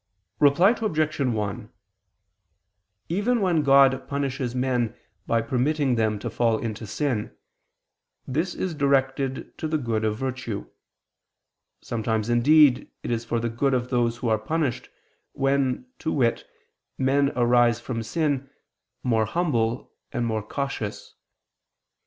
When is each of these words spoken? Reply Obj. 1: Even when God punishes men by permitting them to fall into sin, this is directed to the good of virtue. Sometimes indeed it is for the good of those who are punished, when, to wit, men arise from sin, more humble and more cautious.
Reply 0.39 0.71
Obj. 0.71 1.19
1: 1.19 1.71
Even 3.09 3.39
when 3.39 3.61
God 3.61 4.07
punishes 4.07 4.55
men 4.55 4.95
by 5.27 5.43
permitting 5.43 5.93
them 5.93 6.17
to 6.17 6.29
fall 6.31 6.57
into 6.57 6.87
sin, 6.87 7.37
this 8.27 8.55
is 8.55 8.73
directed 8.73 9.55
to 9.59 9.67
the 9.67 9.77
good 9.77 10.03
of 10.03 10.17
virtue. 10.17 10.65
Sometimes 11.81 12.29
indeed 12.31 12.89
it 13.03 13.11
is 13.11 13.25
for 13.25 13.39
the 13.39 13.47
good 13.47 13.75
of 13.75 13.91
those 13.91 14.17
who 14.17 14.27
are 14.29 14.39
punished, 14.39 14.89
when, 15.33 15.85
to 15.99 16.11
wit, 16.11 16.49
men 16.97 17.31
arise 17.35 17.79
from 17.79 18.01
sin, 18.01 18.49
more 19.03 19.25
humble 19.27 19.93
and 20.11 20.25
more 20.25 20.41
cautious. 20.41 21.13